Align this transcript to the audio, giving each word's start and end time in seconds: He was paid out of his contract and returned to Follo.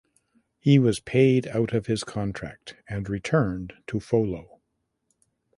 He 0.57 0.79
was 0.79 0.99
paid 0.99 1.47
out 1.49 1.73
of 1.75 1.85
his 1.85 2.03
contract 2.03 2.75
and 2.89 3.07
returned 3.07 3.73
to 3.85 3.99
Follo. 3.99 4.59